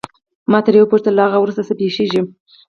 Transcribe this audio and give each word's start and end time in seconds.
ما 0.51 0.59
ترې 0.65 0.79
وپوښتل 0.81 1.13
له 1.17 1.23
هغه 1.27 1.37
وروسته 1.39 1.61
څه 1.67 1.73
پېښیږي. 1.79 2.21